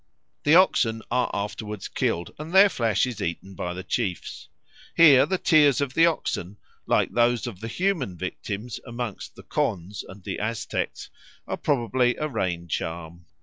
The 0.45 0.55
oxen 0.55 1.03
are 1.11 1.29
afterwards 1.31 1.87
killed, 1.87 2.33
and 2.39 2.51
their 2.51 2.69
flesh 2.69 3.05
is 3.05 3.21
eaten 3.21 3.53
by 3.53 3.75
the 3.75 3.83
chiefs. 3.83 4.47
Here 4.95 5.27
the 5.27 5.37
tears 5.37 5.79
of 5.79 5.93
the 5.93 6.07
oxen, 6.07 6.57
like 6.87 7.13
those 7.13 7.45
of 7.45 7.59
the 7.59 7.67
human 7.67 8.17
victims 8.17 8.79
amongst 8.83 9.35
the 9.35 9.43
Khonds 9.43 10.03
and 10.03 10.23
the 10.23 10.39
Aztecs, 10.39 11.11
are 11.47 11.55
probably 11.55 12.15
a 12.15 12.27
rain 12.27 12.67
charm. 12.67 13.27